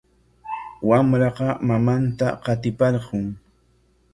Wamraqa 0.91 1.49
mamantam 1.67 2.33
qatiparqun. 2.45 3.25